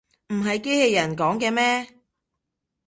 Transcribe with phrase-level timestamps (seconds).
[0.33, 1.87] 唔係機器人講嘅咩